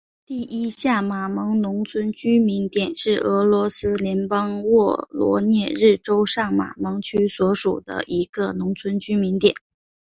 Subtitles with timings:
[0.25, 9.53] 第一下马蒙农村居民点是俄罗斯联邦沃罗涅日州上马蒙区所属的一个农村居民点。